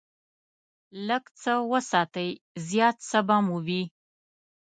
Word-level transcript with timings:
لږ 1.07 1.23
څه 1.41 1.53
وساتئ، 1.71 2.29
زیات 2.69 2.97
څه 3.09 3.19
به 3.27 3.37
مو 3.45 3.57
وي. 3.65 3.83